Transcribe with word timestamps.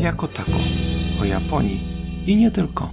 jako 0.00 0.28
tako, 0.28 0.58
o 1.22 1.24
Japonii 1.24 1.80
i 2.26 2.36
nie 2.36 2.50
tylko. 2.50 2.90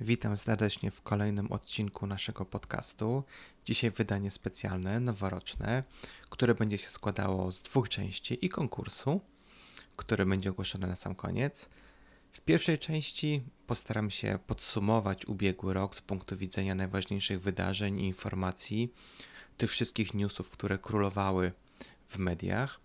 Witam 0.00 0.38
serdecznie 0.38 0.90
w 0.90 1.02
kolejnym 1.02 1.52
odcinku 1.52 2.06
naszego 2.06 2.44
podcastu. 2.44 3.24
Dzisiaj 3.64 3.90
wydanie 3.90 4.30
specjalne, 4.30 5.00
noworoczne, 5.00 5.82
które 6.30 6.54
będzie 6.54 6.78
się 6.78 6.88
składało 6.88 7.52
z 7.52 7.62
dwóch 7.62 7.88
części 7.88 8.46
i 8.46 8.48
konkursu, 8.48 9.20
który 9.96 10.26
będzie 10.26 10.50
ogłoszony 10.50 10.86
na 10.86 10.96
sam 10.96 11.14
koniec. 11.14 11.68
W 12.32 12.40
pierwszej 12.40 12.78
części 12.78 13.42
postaram 13.66 14.10
się 14.10 14.38
podsumować 14.46 15.26
ubiegły 15.26 15.74
rok 15.74 15.94
z 15.96 16.00
punktu 16.00 16.36
widzenia 16.36 16.74
najważniejszych 16.74 17.40
wydarzeń 17.40 18.00
i 18.00 18.06
informacji, 18.06 18.92
tych 19.56 19.70
wszystkich 19.70 20.14
newsów, 20.14 20.50
które 20.50 20.78
królowały 20.78 21.52
w 22.06 22.18
mediach. 22.18 22.80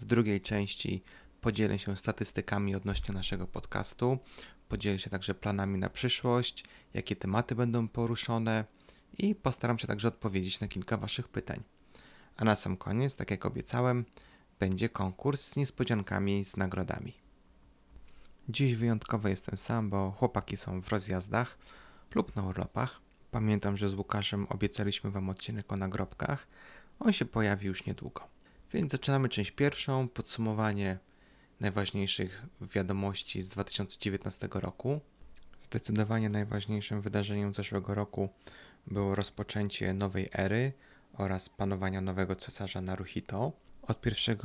W 0.00 0.04
drugiej 0.04 0.40
części 0.40 1.02
podzielę 1.46 1.78
się 1.78 1.96
statystykami 1.96 2.74
odnośnie 2.74 3.14
naszego 3.14 3.46
podcastu, 3.46 4.18
podzielę 4.68 4.98
się 4.98 5.10
także 5.10 5.34
planami 5.34 5.78
na 5.78 5.90
przyszłość, 5.90 6.64
jakie 6.94 7.16
tematy 7.16 7.54
będą 7.54 7.88
poruszone 7.88 8.64
i 9.18 9.34
postaram 9.34 9.78
się 9.78 9.86
także 9.86 10.08
odpowiedzieć 10.08 10.60
na 10.60 10.68
kilka 10.68 10.96
Waszych 10.96 11.28
pytań. 11.28 11.62
A 12.36 12.44
na 12.44 12.56
sam 12.56 12.76
koniec, 12.76 13.16
tak 13.16 13.30
jak 13.30 13.46
obiecałem, 13.46 14.04
będzie 14.60 14.88
konkurs 14.88 15.48
z 15.48 15.56
niespodziankami, 15.56 16.44
z 16.44 16.56
nagrodami. 16.56 17.14
Dziś 18.48 18.74
wyjątkowo 18.74 19.28
jestem 19.28 19.56
sam, 19.56 19.90
bo 19.90 20.10
chłopaki 20.10 20.56
są 20.56 20.82
w 20.82 20.88
rozjazdach 20.88 21.58
lub 22.14 22.36
na 22.36 22.42
urlopach. 22.42 23.00
Pamiętam, 23.30 23.76
że 23.76 23.88
z 23.88 23.94
Łukaszem 23.94 24.46
obiecaliśmy 24.46 25.10
Wam 25.10 25.28
odcinek 25.28 25.72
o 25.72 25.76
nagrobkach. 25.76 26.46
On 27.00 27.12
się 27.12 27.24
pojawi 27.24 27.66
już 27.66 27.86
niedługo. 27.86 28.28
Więc 28.72 28.92
zaczynamy 28.92 29.28
część 29.28 29.50
pierwszą, 29.50 30.08
podsumowanie 30.08 30.98
najważniejszych 31.60 32.46
wiadomości 32.60 33.42
z 33.42 33.48
2019 33.48 34.48
roku. 34.52 35.00
Zdecydowanie 35.60 36.28
najważniejszym 36.28 37.00
wydarzeniem 37.00 37.54
zeszłego 37.54 37.94
roku 37.94 38.28
było 38.86 39.14
rozpoczęcie 39.14 39.94
nowej 39.94 40.28
ery 40.32 40.72
oraz 41.12 41.48
panowania 41.48 42.00
nowego 42.00 42.36
cesarza 42.36 42.80
Naruhito. 42.80 43.52
Od 43.82 44.06
1 44.06 44.36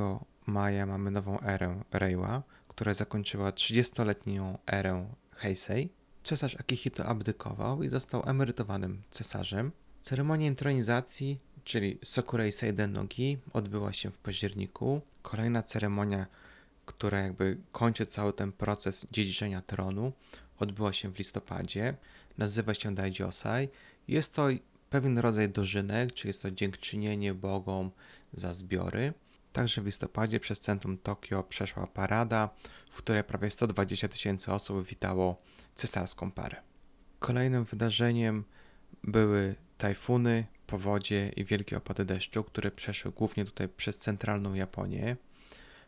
maja 0.45 0.85
mamy 0.85 1.11
nową 1.11 1.41
erę 1.41 1.83
Reiwa, 1.91 2.43
która 2.67 2.93
zakończyła 2.93 3.51
30-letnią 3.51 4.57
erę 4.67 5.13
Heisei. 5.31 5.89
Cesarz 6.23 6.55
Akihito 6.59 7.05
abdykował 7.05 7.83
i 7.83 7.89
został 7.89 8.29
emerytowanym 8.29 9.01
cesarzem. 9.11 9.71
Ceremonia 10.01 10.47
intronizacji, 10.47 11.39
czyli 11.63 11.99
Sokurei 12.03 12.51
Seiden 12.51 12.91
Nogi, 12.91 13.37
odbyła 13.53 13.93
się 13.93 14.11
w 14.11 14.17
październiku. 14.17 15.01
Kolejna 15.21 15.63
ceremonia, 15.63 16.25
która 16.91 17.19
jakby 17.19 17.57
kończy 17.71 18.05
cały 18.05 18.33
ten 18.33 18.51
proces 18.51 19.07
dziedziczenia 19.11 19.61
tronu, 19.61 20.13
odbyła 20.59 20.93
się 20.93 21.09
w 21.09 21.17
listopadzie. 21.17 21.95
Nazywa 22.37 22.73
się 22.73 22.95
Daijiosai. 22.95 23.69
Jest 24.07 24.35
to 24.35 24.47
pewien 24.89 25.17
rodzaj 25.17 25.49
dożynek, 25.49 26.13
czy 26.13 26.27
jest 26.27 26.41
to 26.41 26.51
dziękczynienie 26.51 27.33
bogom 27.33 27.91
za 28.33 28.53
zbiory. 28.53 29.13
Także 29.53 29.81
w 29.81 29.85
listopadzie 29.85 30.39
przez 30.39 30.59
centrum 30.59 30.97
Tokio 30.97 31.43
przeszła 31.43 31.87
parada, 31.87 32.49
w 32.89 32.97
której 32.97 33.23
prawie 33.23 33.51
120 33.51 34.07
tysięcy 34.07 34.53
osób 34.53 34.85
witało 34.85 35.41
cesarską 35.75 36.31
parę. 36.31 36.61
Kolejnym 37.19 37.63
wydarzeniem 37.63 38.43
były 39.03 39.55
tajfuny, 39.77 40.45
powodzie 40.67 41.31
i 41.35 41.45
wielkie 41.45 41.77
opady 41.77 42.05
deszczu, 42.05 42.43
które 42.43 42.71
przeszły 42.71 43.11
głównie 43.11 43.45
tutaj 43.45 43.69
przez 43.69 43.97
centralną 43.97 44.53
Japonię. 44.53 45.17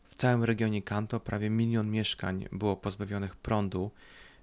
W 0.05 0.15
całym 0.15 0.43
regionie 0.43 0.81
Kanto 0.81 1.19
prawie 1.19 1.49
milion 1.49 1.91
mieszkań 1.91 2.45
było 2.51 2.75
pozbawionych 2.75 3.35
prądu, 3.35 3.91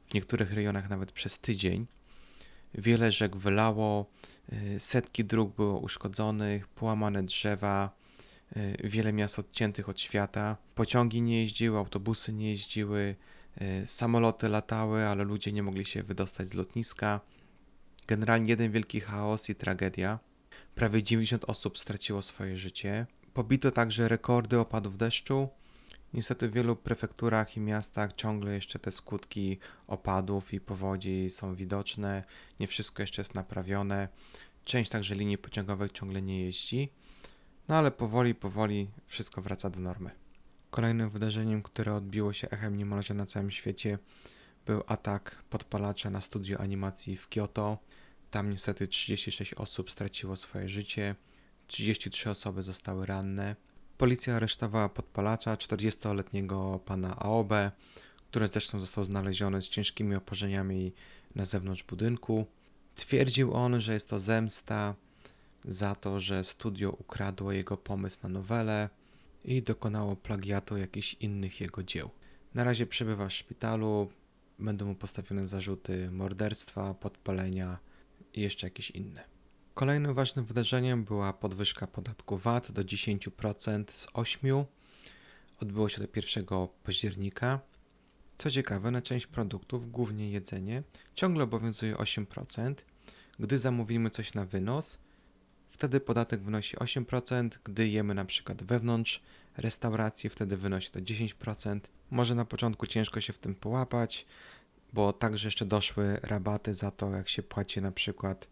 w 0.06 0.14
niektórych 0.14 0.53
rejonach 0.53 0.91
nawet 0.91 1.12
przez 1.12 1.39
tydzień. 1.39 1.86
Wiele 2.75 3.12
rzek 3.12 3.37
wylało, 3.37 4.06
y, 4.53 4.81
setki 4.81 5.25
dróg 5.25 5.54
było 5.56 5.78
uszkodzonych, 5.78 6.69
połamane 6.69 7.22
drzewa, 7.22 7.91
y, 8.56 8.76
wiele 8.84 9.12
miast 9.12 9.38
odciętych 9.38 9.88
od 9.88 10.00
świata. 10.00 10.56
Pociągi 10.75 11.22
nie 11.22 11.41
jeździły, 11.41 11.78
autobusy 11.78 12.32
nie 12.32 12.50
jeździły, 12.50 13.16
y, 13.62 13.87
samoloty 13.87 14.48
latały, 14.48 15.06
ale 15.06 15.25
ludzie 15.25 15.53
nie 15.53 15.62
mogli 15.62 15.87
się 15.87 16.03
wydostać 16.03 16.48
z 16.48 16.54
lotniska. 16.54 17.21
Generalnie 18.06 18.50
jeden 18.50 18.72
wielki 18.72 19.00
chaos 19.00 19.50
i 19.50 19.54
tragedia. 19.54 20.19
Prawie 20.75 21.03
90 21.03 21.44
osób 21.44 21.78
straciło 21.78 22.22
swoje 22.22 22.56
życie. 22.56 23.06
Pobito 23.34 23.70
także 23.70 24.08
rekordy 24.08 24.58
opadów 24.58 24.96
deszczu. 24.96 25.48
Niestety 26.14 26.48
w 26.48 26.52
wielu 26.52 26.76
prefekturach 26.76 27.56
i 27.56 27.60
miastach 27.60 28.12
ciągle 28.12 28.54
jeszcze 28.54 28.78
te 28.78 28.92
skutki 28.92 29.58
opadów 29.86 30.54
i 30.54 30.60
powodzi 30.60 31.30
są 31.30 31.54
widoczne. 31.54 32.24
Nie 32.60 32.66
wszystko 32.66 33.02
jeszcze 33.02 33.20
jest 33.22 33.34
naprawione. 33.34 34.08
Część 34.64 34.91
także 34.91 35.14
linii 35.14 35.38
pociągowych 35.38 35.92
ciągle 35.92 36.22
nie 36.22 36.44
jeździ. 36.44 36.92
No 37.68 37.76
ale 37.76 37.91
powoli, 37.91 38.34
powoli 38.34 38.91
wszystko 39.06 39.42
wraca 39.42 39.70
do 39.70 39.80
normy. 39.80 40.10
Kolejnym 40.70 41.10
wydarzeniem, 41.10 41.62
które 41.62 41.94
odbiło 41.94 42.32
się 42.32 42.50
echem 42.50 42.76
niemalże 42.76 43.14
na 43.14 43.26
całym 43.26 43.50
świecie, 43.50 43.98
był 44.66 44.82
atak 44.86 45.42
podpalacza 45.50 46.10
na 46.10 46.20
studio 46.20 46.58
animacji 46.60 47.16
w 47.16 47.28
Kyoto. 47.28 47.78
Tam 48.30 48.50
niestety 48.50 48.88
36 48.88 49.54
osób 49.54 49.91
straciło 49.91 50.36
swoje 50.36 50.68
życie, 50.68 51.14
33 51.70 52.31
osoby 52.31 52.62
zostały 52.62 53.06
ranne. 53.06 53.56
Policja 53.98 54.36
aresztowała 54.36 54.88
podpalacza, 54.88 55.54
40-letniego 55.54 56.81
pana 56.84 57.16
Aobe, 57.16 57.70
który 58.31 58.48
zresztą 58.48 58.81
został 58.81 59.04
znaleziony 59.04 59.62
z 59.62 59.69
ciężkimi 59.69 60.14
oporzeniami 60.14 60.92
na 61.34 61.44
zewnątrz 61.44 61.82
budynku. 61.82 62.47
Twierdził 62.94 63.54
on, 63.54 63.80
że 63.80 63.94
jest 63.94 64.09
to 64.09 64.19
zemsta 64.19 64.94
za 65.64 65.94
to, 65.94 66.20
że 66.20 66.44
studio 66.44 66.91
ukradło 66.91 67.53
jego 67.53 67.76
pomysł 67.76 68.19
na 68.22 68.28
nowelę 68.28 68.88
i 69.44 69.62
dokonało 69.62 70.16
plagiatu 70.16 70.76
jakichś 70.76 71.14
innych 71.14 71.60
jego 71.60 71.82
dzieł. 71.82 72.10
Na 72.54 72.64
razie 72.64 72.86
przebywa 72.86 73.28
w 73.28 73.32
szpitalu, 73.32 74.10
będą 74.59 74.86
mu 74.86 74.94
postawione 74.94 75.48
zarzuty 75.48 76.10
morderstwa, 76.10 76.94
podpalenia 76.94 77.78
i 78.34 78.41
jeszcze 78.41 78.66
jakieś 78.66 78.91
inne. 78.91 79.40
Kolejnym 79.75 80.14
ważnym 80.14 80.44
wydarzeniem 80.44 81.04
była 81.04 81.32
podwyżka 81.32 81.86
podatku 81.86 82.38
VAT 82.38 82.72
do 82.72 82.82
10% 82.82 83.84
z 83.91 84.06
8%. 84.06 84.64
Odbyło 85.60 85.88
się 85.88 86.06
to 86.06 86.08
1 86.16 86.47
października. 86.84 87.60
Co 88.38 88.50
ciekawe, 88.50 88.91
na 88.91 89.03
część 89.03 89.26
produktów, 89.26 89.91
głównie 89.91 90.30
jedzenie, 90.30 90.82
ciągle 91.14 91.44
obowiązuje 91.44 91.94
8%. 91.94 92.75
Gdy 93.38 93.59
zamówimy 93.59 94.10
coś 94.10 94.34
na 94.34 94.44
wynos, 94.44 94.98
wtedy 95.66 96.00
podatek 96.00 96.41
wynosi 96.41 96.76
8%. 96.76 97.48
Gdy 97.64 97.88
jemy 97.88 98.14
na 98.14 98.25
przykład 98.25 98.62
wewnątrz 98.62 99.22
restauracji, 99.56 100.30
wtedy 100.30 100.56
wynosi 100.56 100.91
to 100.91 101.00
10%. 101.00 101.80
Może 102.10 102.34
na 102.34 102.44
początku 102.44 102.86
ciężko 102.86 103.20
się 103.20 103.32
w 103.32 103.38
tym 103.38 103.54
połapać, 103.54 104.26
bo 104.92 105.12
także 105.12 105.48
jeszcze 105.48 105.64
doszły 105.64 106.20
rabaty 106.22 106.75
za 106.75 106.91
to, 106.91 107.10
jak 107.10 107.28
się 107.28 107.42
płaci 107.42 107.82
na 107.82 107.92
przykład 107.92 108.48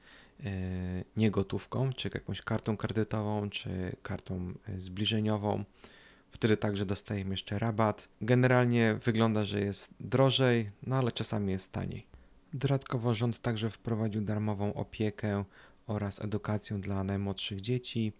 nie 1.16 1.31
gotówką, 1.31 1.93
czy 1.93 2.10
jakąś 2.15 2.43
kartą 2.43 2.76
kredytową, 2.76 3.50
czy 3.50 3.97
kartą 4.03 4.54
e, 4.69 4.81
zbliżeniową. 4.81 5.65
Wtedy 6.31 6.56
także 6.56 6.87
dostajemy 6.87 7.31
jeszcze 7.31 7.59
rabat. 7.59 8.09
Generalnie 8.21 8.99
wygląda, 9.04 9.44
że 9.44 9.60
jest 9.60 9.94
drożej, 10.00 10.71
no 10.82 10.97
ale 10.97 11.12
czasami 11.12 11.53
jest 11.53 11.72
taniej. 11.72 12.06
Dodatkowo 12.53 13.15
rząd 13.15 13.43
także 13.43 13.71
wprowadził 13.71 14.21
darmową 14.21 14.75
opiekę 14.75 15.44
oraz 15.87 16.25
edukację 16.25 16.78
dla 16.78 17.05
najmłodszych 17.05 17.60
dzieci. 17.60 18.12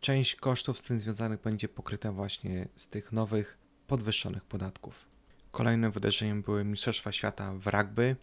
Część 0.00 0.36
kosztów 0.36 0.78
z 0.78 0.82
tym 0.82 0.98
związanych 0.98 1.40
będzie 1.40 1.68
pokryta 1.68 2.12
właśnie 2.12 2.68
z 2.76 2.88
tych 2.88 3.12
nowych, 3.12 3.58
podwyższonych 3.86 4.44
podatków. 4.44 5.06
Kolejnym 5.50 5.92
wydarzeniem 5.92 6.42
były 6.42 6.64
Mistrzostwa 6.64 7.12
Świata 7.12 7.52
w 7.54 7.66
rugby. 7.66 8.16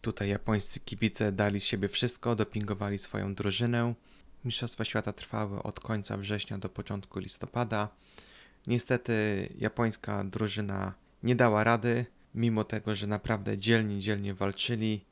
Tutaj 0.00 0.28
japońscy 0.28 0.80
kibice 0.80 1.32
dali 1.32 1.60
z 1.60 1.64
siebie 1.64 1.88
wszystko, 1.88 2.36
dopingowali 2.36 2.98
swoją 2.98 3.34
drużynę. 3.34 3.94
Mistrzostwa 4.44 4.84
Świata 4.84 5.12
trwały 5.12 5.62
od 5.62 5.80
końca 5.80 6.16
września 6.16 6.58
do 6.58 6.68
początku 6.68 7.18
listopada. 7.18 7.88
Niestety 8.66 9.48
japońska 9.58 10.24
drużyna 10.24 10.94
nie 11.22 11.36
dała 11.36 11.64
rady, 11.64 12.06
mimo 12.34 12.64
tego, 12.64 12.94
że 12.94 13.06
naprawdę 13.06 13.58
dzielnie, 13.58 13.98
dzielnie 13.98 14.34
walczyli. 14.34 15.04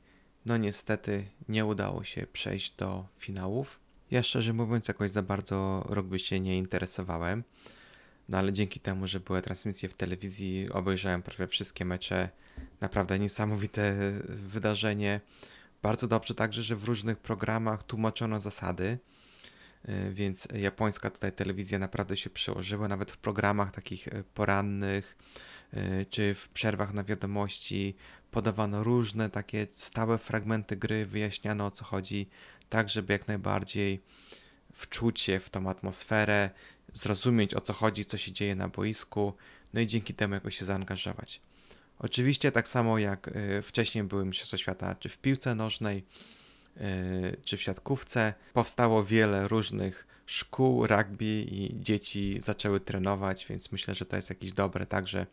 No 0.45 0.57
niestety 0.57 1.25
nie 1.49 1.65
udało 1.65 2.03
się 2.03 2.27
przejść 2.33 2.75
do 2.75 3.07
finałów. 3.17 3.79
Ja 4.11 4.23
szczerze 4.23 4.53
mówiąc 4.53 4.87
jakoś 4.87 5.11
za 5.11 5.21
bardzo 5.21 5.85
rugby 5.89 6.19
się 6.19 6.39
nie 6.39 6.57
interesowałem. 6.57 7.43
No 8.29 8.37
ale 8.37 8.53
dzięki 8.53 8.79
temu, 8.79 9.07
że 9.07 9.19
były 9.19 9.41
transmisje 9.41 9.89
w 9.89 9.97
telewizji, 9.97 10.69
obejrzałem 10.71 11.21
prawie 11.21 11.47
wszystkie 11.47 11.85
mecze. 11.85 12.29
Naprawdę 12.81 13.19
niesamowite 13.19 13.95
wydarzenie. 14.27 15.21
Bardzo 15.81 16.07
dobrze 16.07 16.35
także, 16.35 16.63
że 16.63 16.75
w 16.75 16.83
różnych 16.83 17.17
programach 17.17 17.83
tłumaczono 17.83 18.39
zasady. 18.39 18.99
y, 19.89 20.13
więc 20.13 20.47
japońska 20.53 21.09
tutaj 21.09 21.31
telewizja 21.31 21.79
naprawdę 21.79 22.17
się 22.17 22.29
przełożyła, 22.29 22.87
nawet 22.87 23.11
w 23.11 23.17
programach 23.17 23.71
takich 23.71 24.07
y, 24.07 24.23
porannych 24.33 25.17
czy 26.09 26.35
w 26.35 26.49
przerwach 26.49 26.93
na 26.93 27.03
wiadomości 27.03 27.95
podawano 28.31 28.83
różne 28.83 29.29
takie 29.29 29.67
stałe 29.73 30.17
fragmenty 30.17 30.75
gry, 30.75 31.05
wyjaśniano 31.05 31.65
o 31.65 31.71
co 31.71 31.85
chodzi, 31.85 32.29
tak 32.69 32.89
żeby 32.89 33.13
jak 33.13 33.27
najbardziej 33.27 34.01
wczuć 34.73 35.19
się 35.19 35.39
w 35.39 35.49
tą 35.49 35.69
atmosferę, 35.69 36.49
zrozumieć 36.93 37.53
o 37.53 37.61
co 37.61 37.73
chodzi, 37.73 38.05
co 38.05 38.17
się 38.17 38.31
dzieje 38.31 38.55
na 38.55 38.67
boisku, 38.67 39.33
no 39.73 39.81
i 39.81 39.87
dzięki 39.87 40.13
temu 40.13 40.33
jakoś 40.33 40.57
się 40.57 40.65
zaangażować. 40.65 41.41
Oczywiście 41.99 42.51
tak 42.51 42.67
samo 42.67 42.97
jak 42.97 43.27
y, 43.27 43.61
wcześniej 43.61 44.03
były 44.03 44.25
Mistrzostwa 44.25 44.57
Świata, 44.57 44.95
czy 44.95 45.09
w 45.09 45.17
piłce 45.17 45.55
nożnej, 45.55 46.05
y, 46.77 47.37
czy 47.43 47.57
w 47.57 47.61
siatkówce, 47.61 48.33
powstało 48.53 49.03
wiele 49.03 49.47
różnych 49.47 50.07
szkół 50.25 50.87
rugby 50.87 51.45
i 51.47 51.81
dzieci 51.81 52.37
zaczęły 52.41 52.79
trenować, 52.79 53.45
więc 53.49 53.71
myślę, 53.71 53.95
że 53.95 54.05
to 54.05 54.15
jest 54.15 54.29
jakieś 54.29 54.53
dobre 54.53 54.85
także 54.85 55.25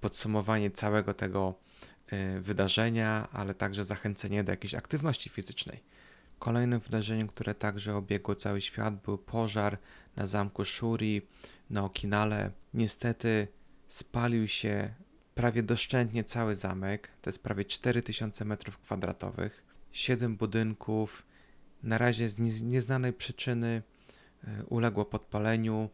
podsumowanie 0.00 0.70
całego 0.70 1.14
tego 1.14 1.54
y, 2.12 2.40
wydarzenia, 2.40 3.28
ale 3.32 3.54
także 3.54 3.84
zachęcenie 3.84 4.44
do 4.44 4.52
jakiejś 4.52 4.74
aktywności 4.74 5.30
fizycznej. 5.30 5.80
Kolejnym 6.38 6.80
wydarzeniem, 6.80 7.28
które 7.28 7.54
także 7.54 7.96
obiegło 7.96 8.34
cały 8.34 8.60
świat, 8.60 9.02
był 9.02 9.18
pożar 9.18 9.78
na 10.16 10.26
zamku 10.26 10.64
Shuri 10.64 11.22
na 11.70 11.84
Okinale. 11.84 12.50
Niestety 12.74 13.48
spalił 13.88 14.48
się 14.48 14.94
prawie 15.40 15.62
doszczętnie 15.62 16.24
cały 16.24 16.56
zamek, 16.56 17.08
to 17.22 17.30
jest 17.30 17.42
prawie 17.42 17.64
4000 17.64 18.44
m2, 18.44 19.50
7 19.92 20.36
budynków, 20.36 21.26
na 21.82 21.98
razie 21.98 22.28
z 22.28 22.62
nieznanej 22.62 23.12
przyczyny 23.12 23.82
e, 24.44 24.64
uległo 24.64 25.04
podpaleniu. 25.04 25.88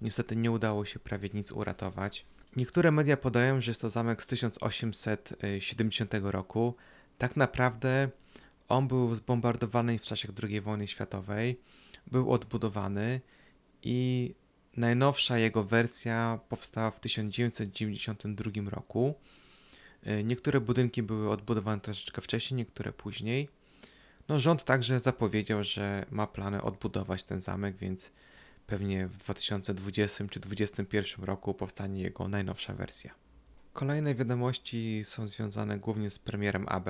Niestety 0.00 0.36
nie 0.36 0.50
udało 0.50 0.84
się 0.84 0.98
prawie 0.98 1.28
nic 1.34 1.52
uratować. 1.52 2.26
Niektóre 2.56 2.90
media 2.90 3.16
podają, 3.16 3.60
że 3.60 3.70
jest 3.70 3.80
to 3.80 3.90
zamek 3.90 4.22
z 4.22 4.26
1870 4.26 6.14
roku. 6.22 6.74
Tak 7.18 7.36
naprawdę 7.36 8.08
on 8.68 8.88
był 8.88 9.14
zbombardowany 9.14 9.98
w 9.98 10.02
czasie 10.02 10.28
II 10.42 10.60
wojny 10.60 10.88
światowej, 10.88 11.60
był 12.06 12.32
odbudowany 12.32 13.20
i 13.82 14.34
Najnowsza 14.76 15.38
jego 15.38 15.64
wersja 15.64 16.40
powstała 16.48 16.90
w 16.90 17.00
1992 17.00 18.70
roku. 18.70 19.14
E, 20.02 20.24
niektóre 20.24 20.60
budynki 20.60 21.02
były 21.02 21.30
odbudowane 21.30 21.80
troszeczkę 21.80 22.22
wcześniej, 22.22 22.58
niektóre 22.58 22.92
później. 22.92 23.48
No, 24.28 24.40
rząd 24.40 24.64
także 24.64 25.00
zapowiedział, 25.00 25.64
że 25.64 26.06
ma 26.10 26.26
plany 26.26 26.62
odbudować 26.62 27.24
ten 27.24 27.40
zamek, 27.40 27.76
więc 27.76 28.10
pewnie 28.66 29.06
w 29.06 29.16
2020 29.16 30.28
czy 30.28 30.40
2021 30.40 31.24
roku 31.24 31.54
powstanie 31.54 32.02
jego 32.02 32.28
najnowsza 32.28 32.74
wersja. 32.74 33.14
Kolejne 33.72 34.14
wiadomości 34.14 35.02
są 35.04 35.28
związane 35.28 35.78
głównie 35.78 36.10
z 36.10 36.18
premierem 36.18 36.68
AB. 36.68 36.88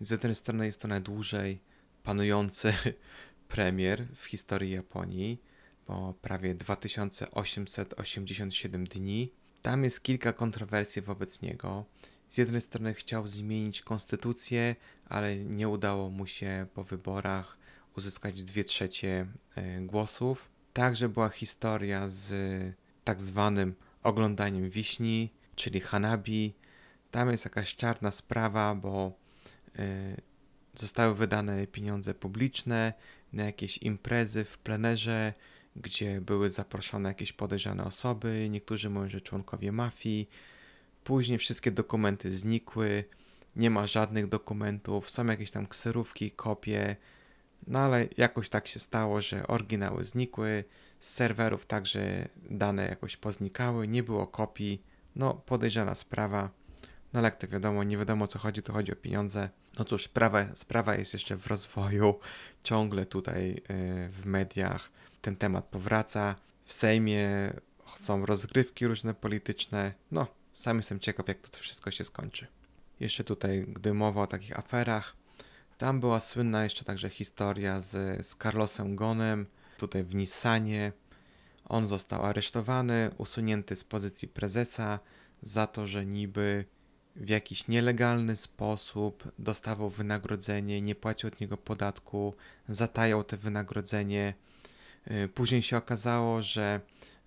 Z 0.00 0.10
jednej 0.10 0.34
strony 0.34 0.66
jest 0.66 0.80
to 0.80 0.88
najdłużej 0.88 1.60
panujący 2.02 2.74
premier 3.48 4.06
w 4.14 4.24
historii 4.24 4.70
Japonii 4.70 5.53
po 5.86 6.14
prawie 6.22 6.54
2887 6.54 8.84
dni. 8.84 9.30
Tam 9.62 9.84
jest 9.84 10.02
kilka 10.02 10.32
kontrowersji 10.32 11.02
wobec 11.02 11.42
niego. 11.42 11.84
Z 12.28 12.38
jednej 12.38 12.60
strony 12.60 12.94
chciał 12.94 13.28
zmienić 13.28 13.82
konstytucję, 13.82 14.76
ale 15.08 15.36
nie 15.36 15.68
udało 15.68 16.10
mu 16.10 16.26
się 16.26 16.66
po 16.74 16.84
wyborach 16.84 17.58
uzyskać 17.96 18.44
2 18.44 18.64
trzecie 18.64 19.26
e, 19.56 19.80
głosów. 19.80 20.48
Także 20.72 21.08
była 21.08 21.28
historia 21.28 22.08
z 22.08 22.32
tak 23.04 23.22
zwanym 23.22 23.74
oglądaniem 24.02 24.70
wiśni, 24.70 25.30
czyli 25.54 25.80
hanabi. 25.80 26.54
Tam 27.10 27.30
jest 27.30 27.44
jakaś 27.44 27.74
czarna 27.74 28.10
sprawa, 28.10 28.74
bo 28.74 29.12
e, 29.78 30.16
zostały 30.74 31.14
wydane 31.14 31.66
pieniądze 31.66 32.14
publiczne 32.14 32.92
na 33.32 33.44
jakieś 33.44 33.78
imprezy 33.78 34.44
w 34.44 34.58
plenerze, 34.58 35.34
gdzie 35.76 36.20
były 36.20 36.50
zaproszone 36.50 37.08
jakieś 37.08 37.32
podejrzane 37.32 37.84
osoby, 37.84 38.48
niektórzy 38.50 38.90
mówią, 38.90 39.08
że 39.08 39.20
członkowie 39.20 39.72
mafii. 39.72 40.28
Później 41.04 41.38
wszystkie 41.38 41.70
dokumenty 41.70 42.32
znikły, 42.32 43.04
nie 43.56 43.70
ma 43.70 43.86
żadnych 43.86 44.26
dokumentów, 44.26 45.10
są 45.10 45.26
jakieś 45.26 45.50
tam 45.50 45.66
kserówki, 45.66 46.30
kopie, 46.30 46.96
no 47.66 47.78
ale 47.78 48.08
jakoś 48.16 48.48
tak 48.48 48.68
się 48.68 48.80
stało, 48.80 49.20
że 49.20 49.46
oryginały 49.46 50.04
znikły, 50.04 50.64
z 51.00 51.10
serwerów 51.10 51.66
także 51.66 52.28
dane 52.50 52.88
jakoś 52.88 53.16
poznikały, 53.16 53.88
nie 53.88 54.02
było 54.02 54.26
kopii, 54.26 54.82
no 55.16 55.34
podejrzana 55.34 55.94
sprawa. 55.94 56.50
No 57.12 57.18
ale 57.18 57.26
jak 57.26 57.36
to 57.36 57.48
wiadomo, 57.48 57.84
nie 57.84 57.96
wiadomo 57.96 58.24
o 58.24 58.28
co 58.28 58.38
chodzi, 58.38 58.62
to 58.62 58.72
chodzi 58.72 58.92
o 58.92 58.96
pieniądze. 58.96 59.50
No 59.78 59.84
cóż, 59.84 60.04
sprawa, 60.04 60.56
sprawa 60.56 60.94
jest 60.94 61.12
jeszcze 61.12 61.36
w 61.36 61.46
rozwoju, 61.46 62.18
ciągle 62.62 63.06
tutaj 63.06 63.48
yy, 63.48 64.08
w 64.08 64.26
mediach 64.26 64.90
ten 65.22 65.36
temat 65.36 65.64
powraca. 65.64 66.36
W 66.64 66.72
Sejmie 66.72 67.52
są 67.96 68.26
rozgrywki 68.26 68.86
różne 68.86 69.14
polityczne. 69.14 69.92
No, 70.10 70.26
sam 70.52 70.76
jestem 70.76 71.00
ciekaw, 71.00 71.28
jak 71.28 71.48
to 71.48 71.58
wszystko 71.58 71.90
się 71.90 72.04
skończy. 72.04 72.46
Jeszcze 73.00 73.24
tutaj, 73.24 73.64
gdy 73.68 73.94
mowa 73.94 74.22
o 74.22 74.26
takich 74.26 74.58
aferach, 74.58 75.16
tam 75.78 76.00
była 76.00 76.20
słynna 76.20 76.64
jeszcze 76.64 76.84
także 76.84 77.08
historia 77.08 77.82
z, 77.82 78.26
z 78.26 78.36
Carlosem 78.36 78.96
Gonem, 78.96 79.46
tutaj 79.78 80.04
w 80.04 80.14
Nissanie. 80.14 80.92
On 81.68 81.86
został 81.86 82.22
aresztowany, 82.22 83.10
usunięty 83.18 83.76
z 83.76 83.84
pozycji 83.84 84.28
prezesa 84.28 84.98
za 85.42 85.66
to, 85.66 85.86
że 85.86 86.06
niby 86.06 86.64
w 87.16 87.28
jakiś 87.28 87.68
nielegalny 87.68 88.36
sposób 88.36 89.32
dostawał 89.38 89.90
wynagrodzenie, 89.90 90.82
nie 90.82 90.94
płacił 90.94 91.28
od 91.28 91.40
niego 91.40 91.56
podatku, 91.56 92.34
zatajał 92.68 93.24
te 93.24 93.36
wynagrodzenie 93.36 94.34
Y, 95.10 95.28
później 95.28 95.62
się 95.62 95.76
okazało, 95.76 96.42
że 96.42 96.80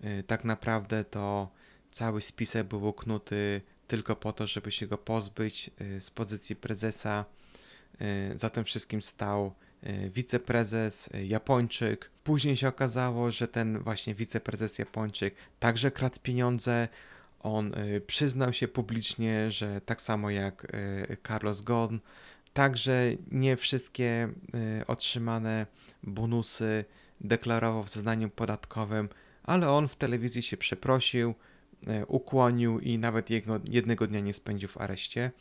y, 0.04 0.24
tak 0.24 0.44
naprawdę 0.44 1.04
to 1.04 1.52
cały 1.92 2.22
spisek 2.22 2.68
był 2.68 2.86
uknuty 2.86 3.62
tylko 3.88 4.16
po 4.16 4.34
to, 4.34 4.48
żeby 4.48 4.72
się 4.72 4.88
go 4.88 4.98
pozbyć 4.98 5.72
y, 5.82 6.02
z 6.02 6.12
pozycji 6.12 6.56
prezesa. 6.56 7.26
Za 8.36 8.50
tym 8.50 8.64
wszystkim 8.64 9.02
stał 9.02 9.54
wiceprezes 10.10 11.10
Japończyk. 11.24 12.12
Później 12.24 12.56
się 12.56 12.68
okazało, 12.68 13.32
że 13.32 13.48
ten 13.48 13.80
właśnie 13.80 14.14
wiceprezes 14.14 14.80
Japończyk 14.80 15.36
także 15.60 15.92
kradł 15.92 16.20
pieniądze. 16.20 16.88
On 17.40 17.72
przyznał 18.08 18.54
się 18.54 18.68
publicznie, 18.68 19.52
że 19.52 19.82
tak 19.82 20.02
samo 20.02 20.30
jak 20.30 20.78
Carlos 21.28 21.62
Ghosn, 21.62 21.98
także 22.54 23.12
nie 23.32 23.58
wszystkie 23.58 24.30
otrzymane 24.88 25.68
bonusy 26.04 26.86
deklarował 27.22 27.84
w 27.84 27.90
zeznaniu 27.90 28.30
podatkowym, 28.30 29.10
ale 29.44 29.72
on 29.72 29.88
w 29.88 29.96
telewizji 29.96 30.42
się 30.42 30.58
przeprosił, 30.58 31.36
ukłonił 32.08 32.80
i 32.80 32.98
nawet 32.98 33.30
jednego 33.72 34.08
dnia 34.08 34.20
nie 34.20 34.34
spędził 34.34 34.70
w 34.70 34.78
areszcie. 34.78 35.32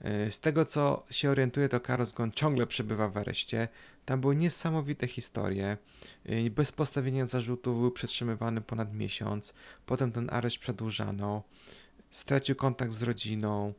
E, 0.00 0.30
z 0.30 0.40
tego 0.40 0.64
co 0.64 1.04
się 1.10 1.30
orientuje, 1.30 1.68
to 1.68 1.80
Carlos 1.80 2.12
Ghosn 2.12 2.30
ciągle 2.34 2.66
przebywa 2.66 3.08
w 3.08 3.16
areszcie. 3.16 3.68
Tam 4.04 4.20
były 4.20 4.36
niesamowite 4.36 5.06
historie. 5.06 5.76
E, 6.24 6.50
bez 6.50 6.72
postawienia 6.72 7.26
zarzutów 7.26 7.80
był 7.80 7.90
przetrzymywany 7.90 8.60
ponad 8.60 8.94
miesiąc. 8.94 9.54
Potem 9.86 10.12
ten 10.12 10.28
areszt 10.32 10.58
przedłużano. 10.58 11.42
Stracił 12.10 12.56
kontakt 12.56 12.92
z 12.92 13.02
rodziną. 13.02 13.74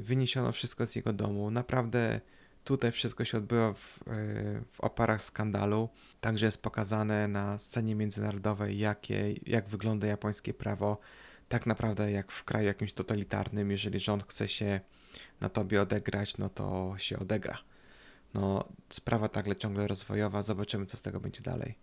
Wyniesiono 0.00 0.52
wszystko 0.52 0.86
z 0.86 0.96
jego 0.96 1.12
domu. 1.12 1.50
Naprawdę 1.50 2.20
Tutaj 2.64 2.92
wszystko 2.92 3.24
się 3.24 3.38
odbywa 3.38 3.72
w, 3.72 4.00
w 4.70 4.80
oparach 4.80 5.22
skandalu. 5.22 5.88
Także 6.20 6.46
jest 6.46 6.62
pokazane 6.62 7.28
na 7.28 7.58
scenie 7.58 7.94
międzynarodowej, 7.94 8.78
jakie, 8.78 9.34
jak 9.46 9.68
wygląda 9.68 10.06
japońskie 10.06 10.54
prawo. 10.54 10.98
Tak 11.48 11.66
naprawdę 11.66 12.12
jak 12.12 12.32
w 12.32 12.44
kraju 12.44 12.66
jakimś 12.66 12.92
totalitarnym, 12.92 13.70
jeżeli 13.70 14.00
rząd 14.00 14.24
chce 14.28 14.48
się 14.48 14.80
na 15.40 15.48
tobie 15.48 15.82
odegrać, 15.82 16.38
no 16.38 16.48
to 16.48 16.94
się 16.96 17.18
odegra. 17.18 17.58
No, 18.34 18.64
sprawa 18.88 19.28
także 19.28 19.56
ciągle 19.56 19.86
rozwojowa, 19.86 20.42
zobaczymy 20.42 20.86
co 20.86 20.96
z 20.96 21.02
tego 21.02 21.20
będzie 21.20 21.42
dalej. 21.42 21.78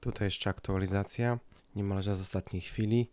Tutaj 0.00 0.26
jeszcze 0.26 0.50
aktualizacja, 0.50 1.38
niemalże 1.76 2.16
z 2.16 2.20
ostatniej 2.20 2.62
chwili. 2.62 3.10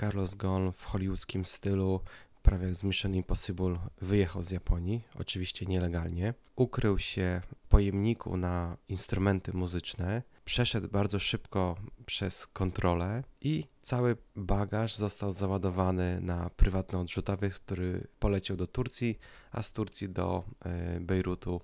Carlos 0.00 0.34
Ghosn 0.34 0.72
w 0.72 0.84
hollywoodzkim 0.84 1.44
stylu 1.44 2.00
prawie 2.44 2.66
jak 2.66 2.74
z 2.74 2.84
Mission 2.84 3.14
Impossible, 3.14 3.78
wyjechał 4.00 4.42
z 4.42 4.50
Japonii, 4.50 5.08
oczywiście 5.18 5.66
nielegalnie. 5.66 6.34
Ukrył 6.56 6.98
się 6.98 7.40
w 7.46 7.68
pojemniku 7.68 8.36
na 8.36 8.76
instrumenty 8.88 9.52
muzyczne, 9.52 10.22
przeszedł 10.44 10.88
bardzo 10.88 11.18
szybko 11.18 11.76
przez 12.06 12.46
kontrolę 12.46 13.22
i 13.40 13.64
cały 13.82 14.16
bagaż 14.36 14.96
został 14.96 15.32
załadowany 15.32 16.20
na 16.20 16.50
prywatny 16.50 16.98
odrzutowy, 16.98 17.50
który 17.50 18.06
poleciał 18.18 18.56
do 18.56 18.66
Turcji, 18.66 19.18
a 19.52 19.62
z 19.62 19.72
Turcji 19.72 20.08
do 20.08 20.44
e, 20.64 21.00
Bejrutu 21.00 21.60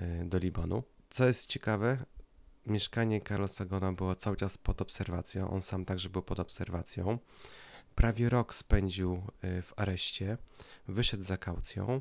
y, 0.00 0.24
do 0.24 0.38
Libanu. 0.38 0.82
Co 1.10 1.24
jest 1.24 1.46
ciekawe, 1.46 1.98
mieszkanie 2.66 3.20
Carlosa 3.20 3.64
Gona 3.64 3.92
było 3.92 4.14
cały 4.14 4.36
czas 4.36 4.58
pod 4.58 4.82
obserwacją, 4.82 5.50
on 5.50 5.62
sam 5.62 5.84
także 5.84 6.08
był 6.08 6.22
pod 6.22 6.40
obserwacją. 6.40 7.18
Prawie 7.94 8.28
rok 8.28 8.54
spędził 8.54 9.22
y, 9.44 9.62
w 9.62 9.72
areszcie, 9.76 10.38
wyszedł 10.88 11.22
za 11.22 11.36
kaucją, 11.36 12.00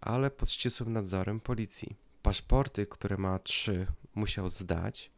ale 0.00 0.30
pod 0.30 0.50
ścisłym 0.50 0.92
nadzorem 0.92 1.40
policji. 1.40 1.96
Paszporty, 2.22 2.86
które 2.86 3.16
ma 3.16 3.38
trzy, 3.38 3.86
musiał 4.14 4.48
zdać, 4.48 5.10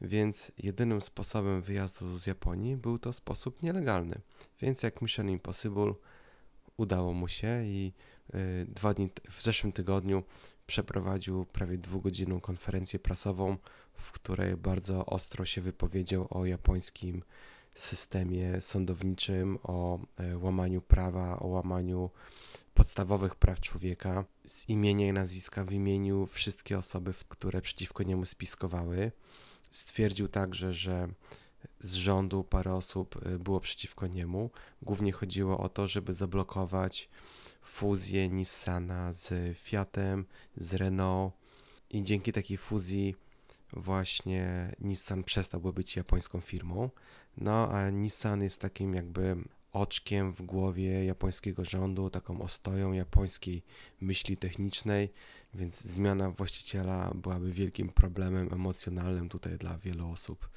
więc 0.00 0.52
jedynym 0.58 1.00
sposobem 1.00 1.62
wyjazdu 1.62 2.18
z 2.18 2.26
Japonii 2.26 2.76
był 2.76 2.98
to 2.98 3.12
sposób 3.12 3.62
nielegalny. 3.62 4.20
Więc 4.60 4.82
jak 4.82 5.02
Mission 5.02 5.30
Impossible 5.30 5.94
udało 6.76 7.12
mu 7.12 7.28
się 7.28 7.64
i 7.64 7.92
y, 8.34 8.66
dwa 8.68 8.94
dni 8.94 9.10
w 9.30 9.42
zeszłym 9.42 9.72
tygodniu 9.72 10.22
przeprowadził 10.66 11.44
prawie 11.44 11.78
dwugodzinną 11.78 12.40
konferencję 12.40 12.98
prasową, 12.98 13.56
w 13.94 14.12
której 14.12 14.56
bardzo 14.56 15.06
ostro 15.06 15.44
się 15.44 15.60
wypowiedział 15.60 16.26
o 16.30 16.46
japońskim 16.46 17.22
systemie 17.74 18.60
sądowniczym, 18.60 19.58
o 19.62 19.98
e, 20.16 20.38
łamaniu 20.38 20.80
prawa, 20.80 21.38
o 21.38 21.46
łamaniu 21.46 22.10
podstawowych 22.74 23.34
praw 23.34 23.60
człowieka. 23.60 24.24
Z 24.46 24.68
imienia 24.68 25.08
i 25.08 25.12
nazwiska 25.12 25.64
wymienił 25.64 26.26
wszystkie 26.26 26.78
osoby, 26.78 27.14
które 27.28 27.60
przeciwko 27.60 28.02
niemu 28.02 28.26
spiskowały. 28.26 29.12
Stwierdził 29.74 30.28
także, 30.28 30.72
że 30.72 31.08
z 31.80 31.94
rządu 31.94 32.44
parę 32.44 32.74
osób 32.74 33.26
e, 33.26 33.38
było 33.38 33.60
przeciwko 33.60 34.06
niemu. 34.06 34.50
Głównie 34.82 35.12
chodziło 35.12 35.58
o 35.58 35.68
to, 35.68 35.86
żeby 35.86 36.12
zablokować 36.12 37.08
fuzję 37.62 38.28
Nissana 38.28 39.12
z 39.12 39.58
Fiatem, 39.58 40.26
z 40.56 40.74
Renault 40.74 41.32
i 41.90 42.02
dzięki 42.02 42.32
takiej 42.32 42.56
fuzji 42.56 43.14
właśnie 43.72 44.74
Nissan 44.80 45.24
przestałby 45.24 45.72
być 45.72 45.96
japońską 45.96 46.40
firmą. 46.40 46.90
No 47.36 47.68
a 47.68 47.90
Nissan 47.90 48.42
jest 48.42 48.60
takim 48.60 48.94
jakby 48.94 49.36
oczkiem 49.72 50.32
w 50.32 50.42
głowie 50.42 51.04
japońskiego 51.04 51.64
rządu, 51.64 52.10
taką 52.10 52.42
ostoją 52.42 52.92
japońskiej 52.92 53.62
myśli 54.00 54.36
technicznej, 54.36 55.12
więc 55.54 55.80
zmiana 55.80 56.30
właściciela 56.30 57.10
byłaby 57.14 57.52
wielkim 57.52 57.88
problemem 57.88 58.48
emocjonalnym 58.52 59.28
tutaj 59.28 59.58
dla 59.58 59.78
wielu 59.78 60.10
osób. 60.10 60.48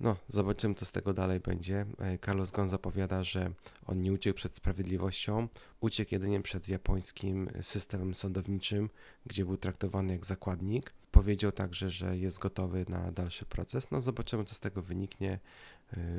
No, 0.00 0.16
zobaczymy, 0.28 0.74
co 0.74 0.84
z 0.84 0.92
tego 0.92 1.14
dalej 1.14 1.40
będzie. 1.40 1.86
E, 1.98 2.18
Carlos 2.18 2.50
Gon 2.50 2.68
zapowiada, 2.68 3.24
że 3.24 3.50
on 3.86 4.02
nie 4.02 4.12
uciekł 4.12 4.36
przed 4.36 4.56
sprawiedliwością, 4.56 5.48
uciekł 5.80 6.14
jedynie 6.14 6.42
przed 6.42 6.68
japońskim 6.68 7.48
systemem 7.62 8.14
sądowniczym, 8.14 8.90
gdzie 9.26 9.44
był 9.44 9.56
traktowany 9.56 10.12
jak 10.12 10.26
zakładnik. 10.26 10.92
Powiedział 11.10 11.52
także, 11.52 11.90
że 11.90 12.18
jest 12.18 12.38
gotowy 12.38 12.84
na 12.88 13.12
dalszy 13.12 13.44
proces. 13.44 13.90
No, 13.90 14.00
zobaczymy, 14.00 14.44
co 14.44 14.54
z 14.54 14.60
tego 14.60 14.82
wyniknie. 14.82 15.30
E, 15.32 15.38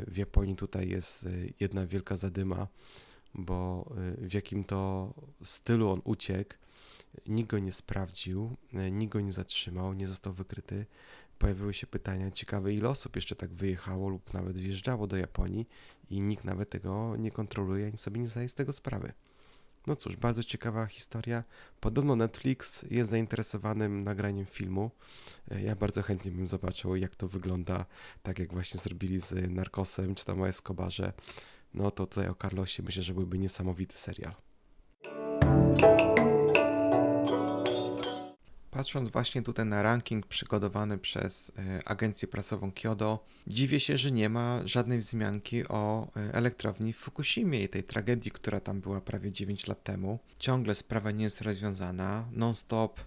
w 0.08 0.18
Japonii 0.18 0.56
tutaj 0.56 0.90
jest 0.90 1.24
e, 1.24 1.30
jedna 1.60 1.88
wielka 1.88 2.16
zadyma, 2.16 2.68
bo 3.34 3.90
w 4.18 4.34
jakim 4.34 4.64
to 4.64 5.14
stylu 5.44 5.90
on 5.90 6.02
uciekł, 6.04 6.54
nikt 7.28 7.50
go 7.50 7.60
nie 7.60 7.72
sprawdził, 7.72 8.58
nikt 8.92 9.14
go 9.14 9.22
nie 9.22 9.32
zatrzymał, 9.32 9.94
nie 9.94 10.08
został 10.08 10.34
wykryty 10.34 10.86
pojawiły 11.38 11.74
się 11.74 11.88
pytania 11.88 12.32
ciekawe, 12.32 12.74
ile 12.74 12.90
osób 12.90 13.16
jeszcze 13.16 13.36
tak 13.36 13.54
wyjechało 13.54 14.10
lub 14.10 14.34
nawet 14.34 14.58
wjeżdżało 14.58 15.08
do 15.08 15.18
Japonii 15.18 15.68
i 16.10 16.22
nikt 16.22 16.44
nawet 16.44 16.70
tego 16.70 17.16
nie 17.18 17.32
kontroluje 17.32 17.86
ani 17.86 17.98
sobie 17.98 18.20
nie 18.20 18.28
zdaje 18.28 18.50
z 18.50 18.54
tego 18.54 18.74
sprawy. 18.74 19.14
No 19.88 19.96
cóż, 19.96 20.16
bardzo 20.16 20.44
ciekawa 20.44 20.86
historia. 20.86 21.44
Podobno 21.80 22.16
Netflix 22.16 22.86
jest 22.92 23.10
zainteresowanym 23.10 24.04
nagraniem 24.04 24.46
filmu. 24.46 24.92
E, 25.52 25.62
ja 25.62 25.76
bardzo 25.76 26.02
chętnie 26.02 26.32
bym 26.32 26.48
zobaczył, 26.48 26.96
jak 26.96 27.16
to 27.16 27.28
wygląda, 27.28 27.86
tak 28.24 28.40
jak 28.40 28.54
właśnie 28.54 28.80
zrobili 28.80 29.22
z 29.22 29.52
Narcosem 29.52 30.16
czy 30.16 30.26
tam 30.26 30.42
o 30.42 30.48
Escobarze. 30.48 31.14
No 31.74 31.92
to 31.92 32.08
tutaj 32.08 32.30
o 32.30 32.36
Carlosie 32.36 32.84
myślę, 32.84 33.04
że 33.04 33.14
byłby 33.14 33.38
niesamowity 33.38 33.98
serial. 33.98 34.47
Patrząc 38.78 39.10
właśnie 39.10 39.42
tutaj 39.42 39.66
na 39.66 39.82
ranking 39.82 40.26
przygotowany 40.26 40.98
przez 40.98 41.52
e, 41.58 41.82
agencję 41.86 42.28
prasową 42.28 42.72
Kyodo, 42.72 43.26
dziwię 43.48 43.80
się, 43.80 43.98
że 43.98 44.12
nie 44.12 44.30
ma 44.30 44.62
żadnej 44.66 45.00
wzmianki 45.00 45.68
o 45.68 46.08
e, 46.16 46.34
elektrowni 46.34 46.94
w 46.94 46.98
Fukushimie 46.98 47.64
i 47.64 47.70
tej 47.70 47.84
tragedii, 47.84 48.32
która 48.32 48.60
tam 48.60 48.82
była 48.82 49.02
prawie 49.02 49.32
9 49.32 49.68
lat 49.68 49.84
temu. 49.84 50.20
Ciągle 50.40 50.76
sprawa 50.76 51.12
nie 51.12 51.24
jest 51.24 51.42
rozwiązana, 51.42 52.26
non-stop 52.32 53.00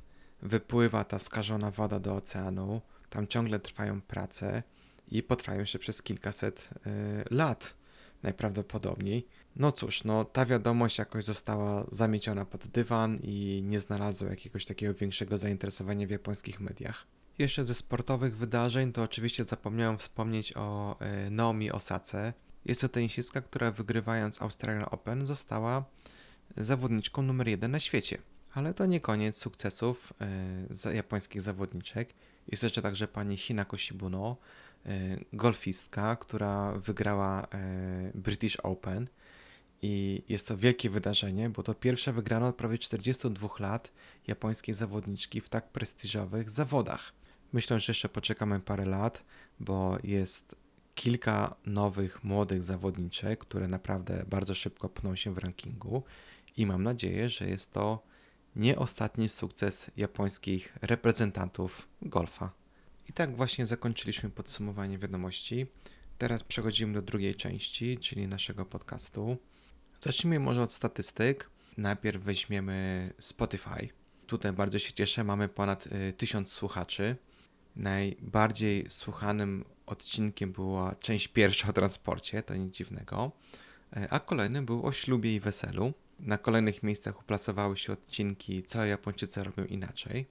wypływa 0.43 1.05
ta 1.05 1.19
skażona 1.19 1.71
woda 1.71 2.01
do 2.01 2.15
oceanu, 2.15 2.81
tam 3.11 3.27
ciągle 3.27 3.59
trwają 3.59 4.01
prace 4.01 4.63
i 5.09 5.23
potrwają 5.23 5.61
jeszcze 5.61 5.79
przez 5.79 6.03
kilkaset 6.03 6.69
y, 6.87 6.91
lat 7.35 7.75
najprawdopodobniej. 8.23 9.27
No 9.57 9.73
cóż, 9.73 10.05
no 10.05 10.25
ta 10.25 10.47
wiadomość 10.47 10.99
jakoś 10.99 11.25
została 11.25 11.87
zamieciona 11.93 12.45
pod 12.45 12.67
dywan 12.67 13.19
i 13.23 13.63
nie 13.65 13.81
znalazła 13.81 14.31
jakiegoś 14.31 14.67
takiego 14.67 14.95
większego 14.95 15.39
zainteresowania 15.39 16.07
w 16.07 16.11
japońskich 16.11 16.61
mediach. 16.61 17.07
Jeszcze 17.39 17.65
ze 17.65 17.75
sportowych 17.75 18.37
wydarzeń 18.37 18.93
to 18.93 19.03
oczywiście 19.03 19.45
zapomniałem 19.45 19.99
wspomnieć 19.99 20.57
o 20.57 20.97
e, 21.01 21.31
Naomi 21.31 21.73
Osace. 21.73 22.33
Jest 22.65 22.81
to 22.81 22.89
tenisistka, 22.89 23.41
która 23.41 23.71
wygrywając 23.71 24.43
Australian 24.43 24.87
Open 24.91 25.27
została 25.27 25.85
zawodniczką 26.57 27.23
numer 27.23 27.49
jeden 27.49 27.71
na 27.71 27.81
świecie. 27.81 28.19
Ale 28.55 28.75
to 28.75 28.87
nie 28.87 29.01
koniec 29.01 29.37
sukcesów 29.37 30.13
e, 30.85 30.95
japońskich 30.95 31.43
zawodniczek. 31.43 32.15
Jest 32.49 32.63
jeszcze 32.63 32.83
także 32.83 33.09
pani 33.09 33.37
Hinako 33.37 33.79
Shibuno, 33.79 34.37
e, 34.87 34.91
golfistka, 35.33 36.17
która 36.17 36.73
wygrała 36.73 37.47
British 38.15 38.57
Open 38.57 39.09
i 39.83 40.23
jest 40.29 40.49
to 40.49 40.57
wielkie 40.57 40.91
wydarzenie, 40.91 41.51
bo 41.51 41.63
to 41.63 41.75
pierwsza 41.75 42.13
wygrana 42.13 42.49
od 42.49 42.57
prawie 42.57 42.79
42 42.79 43.49
lat 43.59 43.93
japońskiej 44.27 44.75
zawodniczki 44.75 45.41
w 45.41 45.49
tak 45.49 45.73
prestiżowych 45.73 46.51
zawodach. 46.51 47.13
Myślę, 47.53 47.81
że 47.81 47.91
jeszcze 47.91 48.09
poczekamy 48.09 48.61
parę 48.61 48.85
lat, 48.85 49.25
bo 49.61 49.99
jest 50.05 50.55
kilka 50.95 51.57
nowych 51.67 52.25
młodych 52.25 52.63
zawodniczek, 52.63 53.39
które 53.39 53.69
naprawdę 53.69 54.25
bardzo 54.29 54.55
szybko 54.55 54.89
pną 54.89 55.17
się 55.17 55.35
w 55.35 55.39
rankingu 55.39 56.03
i 56.57 56.67
mam 56.67 56.83
nadzieję, 56.83 57.29
że 57.29 57.49
jest 57.49 57.73
to 57.73 58.03
nie 58.57 58.79
ostatni 58.79 59.29
sukces 59.29 59.91
japońskich 59.97 60.77
reprezentantów 60.83 61.89
golfa. 62.03 62.53
I 63.09 63.13
tak 63.13 63.37
właśnie 63.37 63.67
zakończyliśmy 63.67 64.31
podsumowanie 64.31 64.99
wiadomości. 64.99 65.67
Teraz 66.19 66.43
przechodzimy 66.43 66.95
do 66.95 67.03
drugiej 67.03 67.35
części, 67.35 67.99
czyli 67.99 68.29
naszego 68.29 68.65
podcastu. 68.65 69.37
Zacznijmy 70.05 70.41
może 70.41 70.63
od 70.63 70.73
statystyk. 70.73 71.51
Najpierw 71.77 72.23
weźmiemy 72.23 73.11
Spotify. 73.19 73.89
Tutaj 74.27 74.53
bardzo 74.53 74.79
się 74.79 74.93
cieszę, 74.93 75.25
mamy 75.25 75.49
ponad 75.49 75.87
y, 75.87 76.13
1000 76.13 76.53
słuchaczy. 76.53 77.17
Najbardziej 77.77 78.87
słuchanym 78.91 79.65
odcinkiem 79.87 80.53
była 80.53 80.95
część 80.95 81.29
pierwsza 81.29 81.69
o 81.69 81.73
transporcie, 81.73 82.43
to 82.43 82.55
nic 82.55 82.77
dziwnego. 82.77 83.33
Y, 83.97 84.11
a 84.11 84.21
kolejny 84.21 84.63
był 84.63 84.87
o 84.87 84.93
ślubie 84.93 85.35
i 85.35 85.41
weselu. 85.41 85.93
Na 86.21 86.39
kolejnych 86.39 86.83
miejscach 86.83 87.21
uplasowały 87.21 87.77
się 87.77 87.93
odcinki 87.93 88.63
Co 88.63 88.85
Japończycy 88.85 89.45
robią 89.45 89.65
inaczej. 89.65 90.27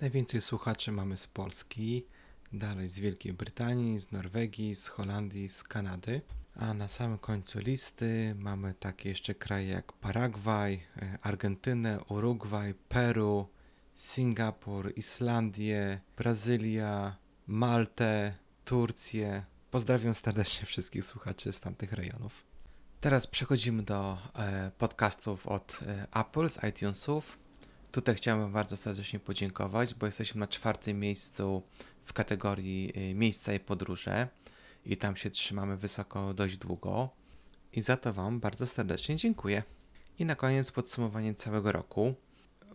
Najwięcej 0.00 0.40
słuchaczy 0.40 0.92
mamy 0.92 1.16
z 1.16 1.26
Polski, 1.26 2.04
dalej 2.52 2.88
z 2.88 2.98
Wielkiej 2.98 3.32
Brytanii, 3.32 4.00
z 4.00 4.12
Norwegii, 4.12 4.74
z 4.74 4.86
Holandii, 4.86 5.48
z 5.48 5.62
Kanady. 5.62 6.20
A 6.60 6.74
na 6.74 6.88
samym 6.88 7.18
końcu 7.18 7.58
listy 7.58 8.34
mamy 8.38 8.74
takie 8.74 9.08
jeszcze 9.08 9.34
kraje 9.34 9.68
jak 9.68 9.92
Paragwaj, 9.92 10.82
e, 10.96 11.18
Argentynę, 11.22 12.00
Urugwaj, 12.08 12.74
Peru, 12.74 13.48
Singapur, 13.94 14.92
Islandię, 14.96 16.00
Brazylia, 16.16 17.16
Maltę, 17.46 18.34
Turcję. 18.64 19.44
Pozdrawiam 19.70 20.14
serdecznie 20.14 20.66
wszystkich 20.66 21.04
słuchaczy 21.04 21.52
z 21.52 21.60
tamtych 21.60 21.92
rejonów. 21.92 22.44
Teraz 23.00 23.26
przechodzimy 23.26 23.82
do 23.82 24.18
e, 24.34 24.70
podcastów 24.78 25.46
od 25.46 25.80
e, 25.86 26.06
Apple 26.20 26.48
z 26.48 26.64
iTunesów. 26.64 27.38
Tutaj 27.90 28.14
chciałbym 28.14 28.52
bardzo 28.52 28.76
serdecznie 28.76 29.20
podziękować, 29.20 29.94
bo 29.94 30.06
jesteśmy 30.06 30.40
na 30.40 30.48
czwartym 30.48 31.00
miejscu 31.00 31.62
w 32.04 32.12
kategorii 32.12 32.92
miejsca 33.14 33.52
i 33.52 33.60
podróże 33.60 34.28
i 34.84 34.96
tam 34.96 35.16
się 35.16 35.30
trzymamy 35.30 35.76
wysoko 35.76 36.34
dość 36.34 36.56
długo. 36.56 37.10
I 37.72 37.80
za 37.80 37.96
to 37.96 38.12
Wam 38.12 38.40
bardzo 38.40 38.66
serdecznie 38.66 39.16
dziękuję. 39.16 39.62
I 40.18 40.24
na 40.24 40.34
koniec 40.34 40.70
podsumowanie 40.70 41.34
całego 41.34 41.72
roku. 41.72 42.14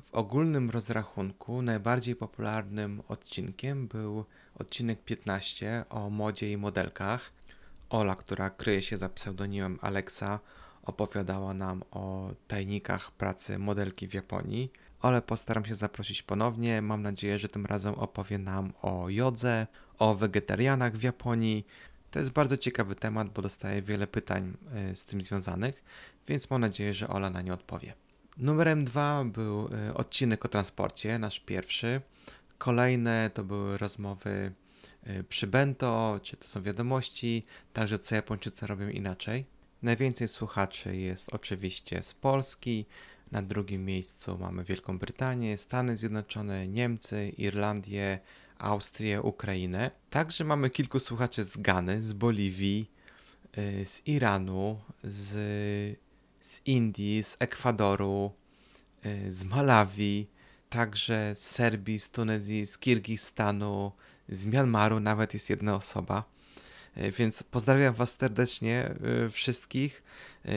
W 0.04 0.14
ogólnym 0.14 0.70
rozrachunku 0.70 1.62
najbardziej 1.62 2.16
popularnym 2.16 3.02
odcinkiem 3.08 3.88
był 3.88 4.26
odcinek 4.56 5.04
15 5.04 5.86
o 5.90 6.10
modzie 6.10 6.52
i 6.52 6.58
modelkach. 6.58 7.32
Ola, 7.90 8.16
która 8.16 8.50
kryje 8.50 8.82
się 8.82 8.98
za 8.98 9.10
pseudonimem 9.10 9.80
Alexa, 9.82 10.40
opowiadała 10.84 11.54
nam 11.54 11.84
o 11.92 12.32
tajnikach 12.48 13.12
pracy 13.12 13.60
modelki 13.60 14.08
w 14.08 14.14
Japonii 14.14 14.72
ale 15.06 15.22
postaram 15.22 15.66
się 15.66 15.76
zaprosić 15.76 16.24
ponownie. 16.24 16.82
Mam 16.82 17.02
nadzieję, 17.02 17.40
że 17.40 17.50
tym 17.50 17.66
razem 17.66 17.94
opowie 17.94 18.38
nam 18.38 18.74
o 18.82 19.10
jodze, 19.10 19.68
o 20.00 20.16
wegetarianach 20.16 20.96
w 20.96 21.04
Japonii. 21.04 21.66
To 22.15 22.19
jest 22.19 22.31
bardzo 22.31 22.57
ciekawy 22.57 22.95
temat, 22.95 23.29
bo 23.29 23.41
dostaję 23.41 23.81
wiele 23.81 24.07
pytań 24.07 24.57
e, 24.74 24.95
z 24.95 25.05
tym 25.05 25.22
związanych, 25.22 25.84
więc 26.27 26.50
mam 26.50 26.62
nadzieję, 26.62 26.93
że 26.93 27.07
Ola 27.07 27.29
na 27.29 27.41
nie 27.41 27.53
odpowie. 27.53 27.93
Numerem 28.38 28.86
dwa 28.86 29.24
był 29.25 29.69
e, 29.74 29.93
odcinek 29.93 30.45
o 30.45 30.48
transporcie, 30.48 31.19
nasz 31.19 31.39
pierwszy. 31.39 32.01
Kolejne 32.57 33.29
to 33.34 33.43
były 33.43 33.77
rozmowy 33.77 34.51
e, 35.03 35.24
przy 35.24 35.48
bento, 35.48 36.19
czy 36.24 36.38
to 36.38 36.48
są 36.48 36.63
wiadomości, 36.63 37.45
także 37.74 38.00
co 38.00 38.15
Japończycy 38.15 38.67
robią 38.67 38.89
inaczej. 38.89 39.45
Najwięcej 39.81 40.27
słuchaczy 40.27 40.98
jest 40.98 41.34
oczywiście 41.34 42.03
z 42.03 42.13
Polski, 42.13 42.86
na 43.31 43.41
drugim 43.41 43.86
miejscu 43.86 44.38
mamy 44.38 44.63
Wielką 44.63 45.00
Brytanię, 45.00 45.57
Stany 45.57 45.98
Zjednoczone, 45.98 46.67
Niemcy, 46.67 47.29
Irlandię, 47.29 48.19
Austrię, 48.60 49.22
Ukrainę. 49.22 49.92
Także 50.10 50.44
mamy 50.44 50.70
kilku 50.70 51.00
słuchaczy 51.00 51.44
z 51.44 51.58
Gany, 51.58 52.02
z 52.02 52.14
Boliwii, 52.14 52.92
y, 53.58 53.86
z 53.86 54.08
Iranu, 54.08 54.80
z, 55.04 55.30
z 56.42 56.62
Indii, 56.66 57.24
z 57.24 57.38
Ekwadoru, 57.40 58.32
y, 59.06 59.32
z 59.32 59.44
Malawii, 59.44 60.30
także 60.70 61.36
z 61.38 61.50
Serbii, 61.50 62.00
z 62.00 62.10
Tunezji, 62.10 62.68
z 62.68 62.78
Kirgistanu, 62.78 63.92
z 64.30 64.46
Myanmaru 64.46 65.00
nawet 65.00 65.34
jest 65.34 65.50
jedna 65.50 65.76
osoba. 65.76 66.24
Y, 66.98 67.12
więc 67.12 67.44
pozdrawiam 67.44 67.94
Was 67.94 68.18
serdecznie 68.18 68.96
wszystkich. 69.32 70.04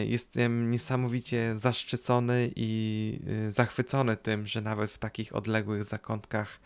Jestem 0.07 0.71
niesamowicie 0.71 1.59
zaszczycony 1.59 2.51
i 2.57 3.21
zachwycony 3.49 4.17
tym, 4.17 4.47
że 4.47 4.61
nawet 4.61 4.91
w 4.91 4.99
takich 4.99 5.35
odległych 5.35 5.85
zakątkach 5.85 6.61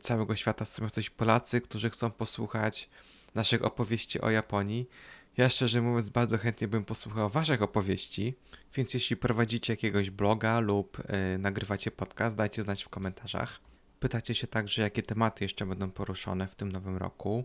całego 0.00 0.36
świata 0.36 0.64
są 0.64 0.90
coś 0.90 1.10
Polacy, 1.10 1.60
którzy 1.60 1.90
chcą 1.90 2.10
posłuchać 2.10 2.90
naszych 3.34 3.64
opowieści 3.64 4.20
o 4.20 4.30
Japonii. 4.30 4.88
Ja 5.36 5.48
szczerze 5.48 5.82
mówiąc 5.82 6.10
bardzo 6.10 6.38
chętnie 6.38 6.68
bym 6.68 6.84
posłuchał 6.84 7.30
waszych 7.30 7.62
opowieści, 7.62 8.34
więc 8.74 8.94
jeśli 8.94 9.16
prowadzicie 9.16 9.72
jakiegoś 9.72 10.10
bloga 10.10 10.60
lub 10.60 10.98
y, 11.34 11.38
nagrywacie 11.38 11.90
podcast, 11.90 12.36
dajcie 12.36 12.62
znać 12.62 12.84
w 12.84 12.88
komentarzach. 12.88 13.60
Pytacie 14.00 14.34
się 14.34 14.46
także, 14.46 14.82
jakie 14.82 15.02
tematy 15.02 15.44
jeszcze 15.44 15.66
będą 15.66 15.90
poruszone 15.90 16.48
w 16.48 16.54
tym 16.54 16.72
nowym 16.72 16.96
roku, 16.96 17.44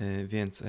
y, 0.00 0.26
więc 0.26 0.62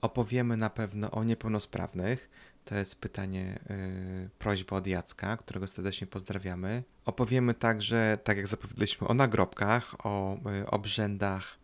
opowiemy 0.00 0.56
na 0.56 0.70
pewno 0.70 1.10
o 1.10 1.24
niepełnosprawnych, 1.24 2.30
to 2.64 2.74
jest 2.74 3.00
pytanie, 3.00 3.58
yy, 3.70 4.30
prośba 4.38 4.76
od 4.76 4.86
Jacka, 4.86 5.36
którego 5.36 5.68
serdecznie 5.68 6.06
pozdrawiamy. 6.06 6.82
Opowiemy 7.04 7.54
także, 7.54 8.18
tak 8.24 8.36
jak 8.36 8.46
zapowiedzieliśmy, 8.46 9.08
o 9.08 9.14
nagrobkach, 9.14 10.06
o 10.06 10.38
yy, 10.44 10.66
obrzędach, 10.66 11.58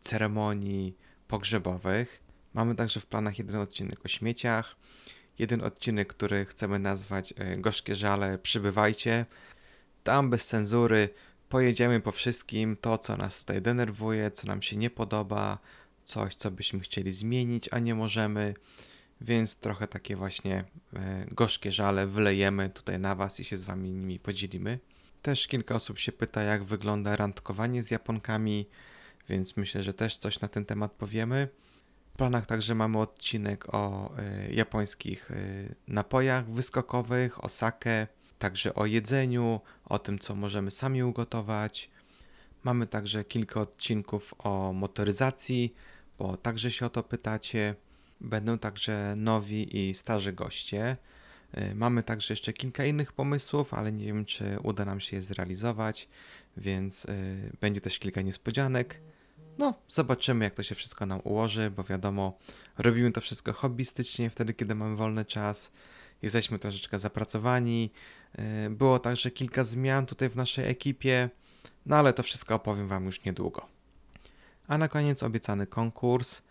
ceremonii 0.00 0.96
pogrzebowych. 1.28 2.20
Mamy 2.54 2.74
także 2.74 3.00
w 3.00 3.06
planach 3.06 3.38
jeden 3.38 3.56
odcinek 3.56 4.04
o 4.04 4.08
śmieciach, 4.08 4.76
jeden 5.38 5.64
odcinek, 5.64 6.08
który 6.08 6.44
chcemy 6.44 6.78
nazwać 6.78 7.34
yy, 7.38 7.56
Gorzkie 7.56 7.96
Żale, 7.96 8.38
przybywajcie. 8.38 9.26
Tam 10.04 10.30
bez 10.30 10.46
cenzury 10.46 11.08
pojedziemy 11.48 12.00
po 12.00 12.12
wszystkim, 12.12 12.76
to 12.80 12.98
co 12.98 13.16
nas 13.16 13.38
tutaj 13.38 13.62
denerwuje, 13.62 14.30
co 14.30 14.46
nam 14.46 14.62
się 14.62 14.76
nie 14.76 14.90
podoba, 14.90 15.58
coś 16.04 16.34
co 16.34 16.50
byśmy 16.50 16.80
chcieli 16.80 17.12
zmienić, 17.12 17.68
a 17.72 17.78
nie 17.78 17.94
możemy 17.94 18.54
więc 19.20 19.60
trochę 19.60 19.86
takie 19.86 20.16
właśnie 20.16 20.64
e, 20.92 21.26
gorzkie 21.32 21.72
żale 21.72 22.06
wylejemy 22.06 22.70
tutaj 22.70 22.98
na 22.98 23.14
Was 23.14 23.40
i 23.40 23.44
się 23.44 23.56
z 23.56 23.64
Wami 23.64 23.90
nimi 23.90 24.18
podzielimy. 24.18 24.78
Też 25.22 25.46
kilka 25.46 25.74
osób 25.74 25.98
się 25.98 26.12
pyta, 26.12 26.42
jak 26.42 26.64
wygląda 26.64 27.16
randkowanie 27.16 27.82
z 27.82 27.90
Japonkami, 27.90 28.66
więc 29.28 29.56
myślę, 29.56 29.82
że 29.82 29.94
też 29.94 30.18
coś 30.18 30.40
na 30.40 30.48
ten 30.48 30.64
temat 30.64 30.92
powiemy. 30.92 31.48
W 32.14 32.16
planach 32.16 32.46
także 32.46 32.74
mamy 32.74 32.98
odcinek 32.98 33.74
o 33.74 34.12
y, 34.48 34.52
japońskich 34.54 35.30
y, 35.30 35.74
napojach 35.88 36.50
wyskokowych, 36.50 37.44
o 37.44 37.48
sake, 37.48 38.06
także 38.38 38.74
o 38.74 38.86
jedzeniu, 38.86 39.60
o 39.84 39.98
tym, 39.98 40.18
co 40.18 40.34
możemy 40.34 40.70
sami 40.70 41.02
ugotować. 41.02 41.90
Mamy 42.64 42.86
także 42.86 43.24
kilka 43.24 43.60
odcinków 43.60 44.34
o 44.38 44.72
motoryzacji, 44.72 45.74
bo 46.18 46.36
także 46.36 46.70
się 46.70 46.86
o 46.86 46.90
to 46.90 47.02
pytacie. 47.02 47.74
Będą 48.20 48.58
także 48.58 49.14
nowi 49.16 49.78
i 49.78 49.94
starzy 49.94 50.32
goście. 50.32 50.96
Y, 51.58 51.74
mamy 51.74 52.02
także 52.02 52.32
jeszcze 52.32 52.52
kilka 52.52 52.84
innych 52.84 53.12
pomysłów, 53.12 53.74
ale 53.74 53.92
nie 53.92 54.06
wiem, 54.06 54.24
czy 54.24 54.58
uda 54.62 54.84
nam 54.84 55.00
się 55.00 55.16
je 55.16 55.22
zrealizować, 55.22 56.08
więc 56.56 57.04
y, 57.04 57.56
będzie 57.60 57.80
też 57.80 57.98
kilka 57.98 58.22
niespodzianek. 58.22 59.00
No, 59.58 59.74
zobaczymy, 59.88 60.44
jak 60.44 60.54
to 60.54 60.62
się 60.62 60.74
wszystko 60.74 61.06
nam 61.06 61.20
ułoży, 61.24 61.70
bo 61.70 61.84
wiadomo, 61.84 62.38
robimy 62.78 63.12
to 63.12 63.20
wszystko 63.20 63.52
hobbystycznie, 63.52 64.30
wtedy, 64.30 64.54
kiedy 64.54 64.74
mamy 64.74 64.96
wolny 64.96 65.24
czas. 65.24 65.72
Jesteśmy 66.22 66.58
troszeczkę 66.58 66.98
zapracowani. 66.98 67.90
Y, 68.66 68.70
było 68.70 68.98
także 68.98 69.30
kilka 69.30 69.64
zmian 69.64 70.06
tutaj 70.06 70.28
w 70.28 70.36
naszej 70.36 70.68
ekipie, 70.68 71.30
no 71.86 71.96
ale 71.96 72.12
to 72.12 72.22
wszystko 72.22 72.54
opowiem 72.54 72.88
Wam 72.88 73.06
już 73.06 73.24
niedługo. 73.24 73.66
A 74.68 74.78
na 74.78 74.88
koniec 74.88 75.22
obiecany 75.22 75.66
konkurs. 75.66 76.42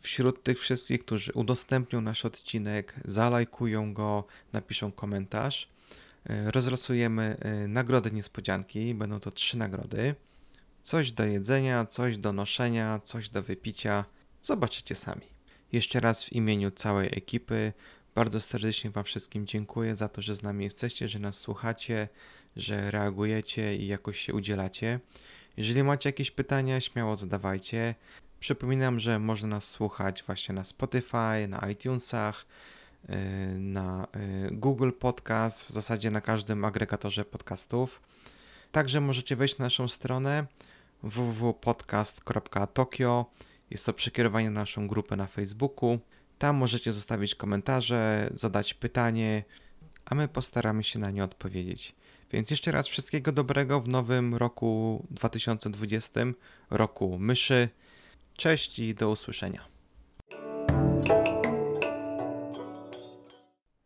Wśród 0.00 0.42
tych 0.42 0.58
wszystkich, 0.58 1.04
którzy 1.04 1.32
udostępnią 1.32 2.00
nasz 2.00 2.24
odcinek, 2.24 2.94
zalajkują 3.04 3.94
go, 3.94 4.24
napiszą 4.52 4.92
komentarz, 4.92 5.68
e, 6.26 6.50
rozlosujemy 6.50 7.36
e, 7.40 7.68
nagrody 7.68 8.10
niespodzianki. 8.10 8.94
Będą 8.94 9.20
to 9.20 9.30
trzy 9.30 9.58
nagrody. 9.58 10.14
Coś 10.82 11.12
do 11.12 11.24
jedzenia, 11.24 11.86
coś 11.86 12.18
do 12.18 12.32
noszenia, 12.32 13.00
coś 13.04 13.28
do 13.28 13.42
wypicia. 13.42 14.04
Zobaczycie 14.42 14.94
sami. 14.94 15.26
Jeszcze 15.72 16.00
raz 16.00 16.24
w 16.24 16.32
imieniu 16.32 16.70
całej 16.70 17.08
ekipy 17.12 17.72
bardzo 18.14 18.40
serdecznie 18.40 18.90
Wam 18.90 19.04
wszystkim 19.04 19.46
dziękuję 19.46 19.94
za 19.94 20.08
to, 20.08 20.22
że 20.22 20.34
z 20.34 20.42
nami 20.42 20.64
jesteście, 20.64 21.08
że 21.08 21.18
nas 21.18 21.36
słuchacie, 21.36 22.08
że 22.56 22.90
reagujecie 22.90 23.76
i 23.76 23.86
jakoś 23.86 24.20
się 24.20 24.34
udzielacie. 24.34 25.00
Jeżeli 25.56 25.82
macie 25.82 26.08
jakieś 26.08 26.30
pytania, 26.30 26.80
śmiało 26.80 27.16
zadawajcie. 27.16 27.94
Przypominam, 28.44 29.00
że 29.00 29.18
można 29.18 29.48
nas 29.48 29.64
słuchać 29.64 30.22
właśnie 30.22 30.54
na 30.54 30.64
Spotify, 30.64 31.48
na 31.48 31.70
iTunesach, 31.70 32.46
y, 33.04 33.08
na 33.58 34.06
y, 34.16 34.48
Google 34.52 34.90
Podcast, 34.92 35.64
w 35.64 35.70
zasadzie 35.70 36.10
na 36.10 36.20
każdym 36.20 36.64
agregatorze 36.64 37.24
podcastów. 37.24 38.02
Także 38.72 39.00
możecie 39.00 39.36
wejść 39.36 39.58
na 39.58 39.64
naszą 39.64 39.88
stronę 39.88 40.46
www.podcast.tokio. 41.02 43.26
Jest 43.70 43.86
to 43.86 43.92
przekierowanie 43.92 44.50
na 44.50 44.60
naszą 44.60 44.88
grupę 44.88 45.16
na 45.16 45.26
Facebooku. 45.26 45.98
Tam 46.38 46.56
możecie 46.56 46.92
zostawić 46.92 47.34
komentarze, 47.34 48.30
zadać 48.34 48.74
pytanie, 48.74 49.44
a 50.04 50.14
my 50.14 50.28
postaramy 50.28 50.84
się 50.84 50.98
na 50.98 51.10
nie 51.10 51.24
odpowiedzieć. 51.24 51.94
Więc 52.32 52.50
jeszcze 52.50 52.72
raz 52.72 52.88
wszystkiego 52.88 53.32
dobrego 53.32 53.80
w 53.80 53.88
nowym 53.88 54.34
roku 54.34 55.04
2020, 55.10 56.20
roku 56.70 57.18
myszy. 57.18 57.68
Cześć 58.36 58.78
i 58.78 58.94
do 58.94 59.10
usłyszenia. 59.10 59.73